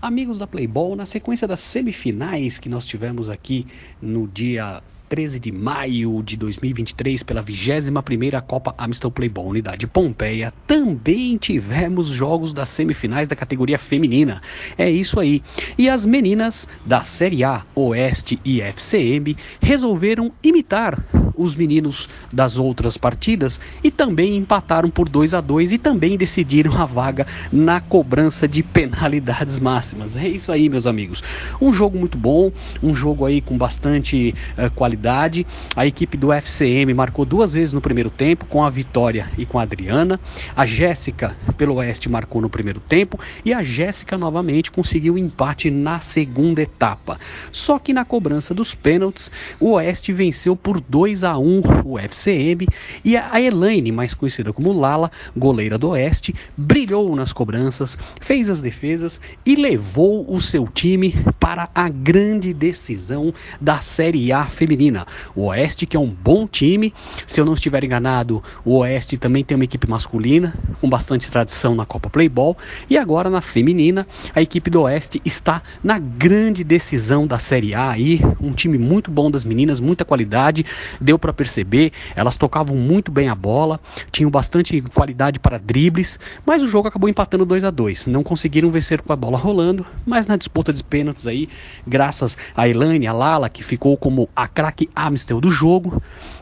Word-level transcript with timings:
Amigos 0.00 0.38
da 0.38 0.46
Playboy, 0.46 0.94
na 0.94 1.04
sequência 1.04 1.48
das 1.48 1.60
semifinais 1.60 2.58
que 2.58 2.68
nós 2.68 2.86
tivemos 2.86 3.28
aqui 3.28 3.66
no 4.00 4.28
dia 4.28 4.80
13 5.08 5.40
de 5.40 5.50
maio 5.50 6.22
de 6.22 6.36
2023 6.36 7.22
pela 7.22 7.42
21ª 7.42 8.42
Copa 8.42 8.74
Amstel 8.76 9.10
Playboy 9.10 9.46
Unidade 9.46 9.86
Pompeia, 9.86 10.52
também 10.66 11.38
tivemos 11.38 12.08
jogos 12.08 12.52
das 12.52 12.68
semifinais 12.68 13.26
da 13.26 13.34
categoria 13.34 13.78
feminina. 13.78 14.42
É 14.76 14.90
isso 14.90 15.18
aí. 15.18 15.42
E 15.78 15.88
as 15.88 16.04
meninas 16.04 16.68
da 16.84 17.00
Série 17.00 17.42
A, 17.42 17.62
Oeste 17.74 18.38
e 18.44 18.60
FCM 18.60 19.34
resolveram 19.62 20.30
imitar 20.42 21.02
os 21.34 21.56
meninos 21.56 22.08
das 22.32 22.58
outras 22.58 22.96
partidas 22.96 23.60
e 23.82 23.90
também 23.90 24.36
empataram 24.36 24.90
por 24.90 25.08
2 25.08 25.34
a 25.34 25.40
2 25.40 25.72
e 25.72 25.78
também 25.78 26.16
decidiram 26.16 26.76
a 26.76 26.84
vaga 26.84 27.26
na 27.52 27.80
cobrança 27.80 28.46
de 28.46 28.62
penalidades 28.62 29.58
máximas. 29.60 30.16
É 30.16 30.28
isso 30.28 30.50
aí, 30.50 30.68
meus 30.68 30.86
amigos. 30.86 31.22
Um 31.60 31.72
jogo 31.72 31.96
muito 31.96 32.18
bom, 32.18 32.50
um 32.82 32.94
jogo 32.94 33.24
aí 33.24 33.40
com 33.40 33.56
bastante 33.56 34.34
uh, 34.58 34.68
qualidade 34.72 34.97
qualidade. 34.98 35.46
A 35.76 35.86
equipe 35.86 36.16
do 36.16 36.32
FCM 36.32 36.92
marcou 36.92 37.24
duas 37.24 37.54
vezes 37.54 37.72
no 37.72 37.80
primeiro 37.80 38.10
tempo, 38.10 38.44
com 38.46 38.64
a 38.64 38.70
Vitória 38.70 39.28
e 39.38 39.46
com 39.46 39.58
a 39.58 39.62
Adriana. 39.62 40.20
A 40.56 40.66
Jéssica, 40.66 41.36
pelo 41.56 41.76
Oeste, 41.76 42.08
marcou 42.08 42.42
no 42.42 42.50
primeiro 42.50 42.80
tempo. 42.80 43.18
E 43.44 43.54
a 43.54 43.62
Jéssica 43.62 44.18
novamente 44.18 44.70
conseguiu 44.70 45.14
o 45.14 45.18
empate 45.18 45.70
na 45.70 46.00
segunda 46.00 46.60
etapa. 46.60 47.18
Só 47.52 47.78
que 47.78 47.92
na 47.92 48.04
cobrança 48.04 48.52
dos 48.52 48.74
pênaltis, 48.74 49.30
o 49.60 49.72
Oeste 49.72 50.12
venceu 50.12 50.56
por 50.56 50.80
2 50.80 51.24
a 51.24 51.38
1 51.38 51.62
o 51.84 51.98
FCM. 51.98 52.66
E 53.04 53.16
a 53.16 53.40
Elaine, 53.40 53.92
mais 53.92 54.14
conhecida 54.14 54.52
como 54.52 54.72
Lala, 54.72 55.10
goleira 55.36 55.78
do 55.78 55.90
Oeste, 55.90 56.34
brilhou 56.56 57.14
nas 57.14 57.32
cobranças, 57.32 57.96
fez 58.20 58.50
as 58.50 58.60
defesas 58.60 59.20
e 59.46 59.54
levou 59.54 60.32
o 60.32 60.40
seu 60.40 60.66
time 60.66 61.14
para 61.38 61.68
a 61.74 61.88
grande 61.88 62.52
decisão 62.52 63.32
da 63.60 63.80
Série 63.80 64.32
A 64.32 64.46
feminina 64.46 64.87
feminina. 64.88 65.06
O 65.34 65.46
Oeste, 65.46 65.86
que 65.86 65.96
é 65.96 66.00
um 66.00 66.08
bom 66.08 66.46
time, 66.46 66.92
se 67.26 67.40
eu 67.40 67.44
não 67.44 67.54
estiver 67.54 67.84
enganado, 67.84 68.42
o 68.64 68.78
Oeste 68.78 69.16
também 69.16 69.44
tem 69.44 69.54
uma 69.54 69.64
equipe 69.64 69.88
masculina 69.88 70.54
com 70.80 70.88
bastante 70.88 71.30
tradição 71.30 71.74
na 71.74 71.84
Copa 71.84 72.08
Playball. 72.10 72.56
E 72.88 72.96
agora 72.96 73.28
na 73.28 73.40
feminina, 73.40 74.06
a 74.34 74.40
equipe 74.40 74.70
do 74.70 74.82
Oeste 74.82 75.20
está 75.24 75.62
na 75.82 75.98
grande 75.98 76.64
decisão 76.64 77.26
da 77.26 77.38
Série 77.38 77.74
A 77.74 77.90
aí, 77.90 78.20
um 78.40 78.52
time 78.52 78.78
muito 78.78 79.10
bom 79.10 79.30
das 79.30 79.44
meninas, 79.44 79.80
muita 79.80 80.04
qualidade, 80.04 80.64
deu 81.00 81.18
para 81.18 81.32
perceber, 81.32 81.92
elas 82.16 82.36
tocavam 82.36 82.76
muito 82.76 83.12
bem 83.12 83.28
a 83.28 83.34
bola, 83.34 83.80
tinham 84.10 84.30
bastante 84.30 84.80
qualidade 84.94 85.38
para 85.38 85.58
dribles, 85.58 86.18
mas 86.46 86.62
o 86.62 86.68
jogo 86.68 86.88
acabou 86.88 87.08
empatando 87.08 87.44
2 87.44 87.64
a 87.64 87.70
2. 87.70 88.06
Não 88.06 88.22
conseguiram 88.22 88.70
vencer 88.70 89.02
com 89.02 89.12
a 89.12 89.16
bola 89.16 89.36
rolando, 89.36 89.84
mas 90.06 90.26
na 90.26 90.36
disputa 90.36 90.72
de 90.72 90.82
pênaltis 90.82 91.26
aí, 91.26 91.48
graças 91.86 92.36
a 92.56 92.68
Elaine, 92.68 93.06
a 93.06 93.12
Lala, 93.12 93.48
que 93.48 93.62
ficou 93.62 93.96
como 93.96 94.28
a 94.34 94.46
craque 94.46 94.77
destaque 94.78 94.88
Amstel 94.94 95.40
do 95.40 95.50
jogo, 95.50 96.00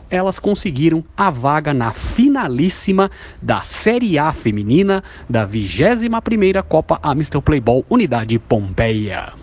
elas 0.09 0.37
conseguiram 0.37 1.03
a 1.15 1.29
vaga 1.29 1.73
na 1.73 1.91
finalíssima 1.91 3.09
da 3.41 3.61
Série 3.61 4.19
A 4.19 4.31
feminina 4.31 5.03
da 5.27 5.47
21ª 5.47 6.61
Copa 6.63 6.99
Amstel 7.01 7.41
Playball 7.41 7.83
Unidade 7.89 8.37
Pompeia. 8.37 9.33